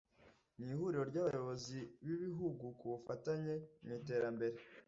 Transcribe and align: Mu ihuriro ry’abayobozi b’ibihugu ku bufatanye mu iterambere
Mu 0.57 0.63
ihuriro 0.73 1.03
ry’abayobozi 1.11 1.77
b’ibihugu 2.05 2.65
ku 2.77 2.85
bufatanye 2.93 3.53
mu 3.83 3.89
iterambere 3.99 4.55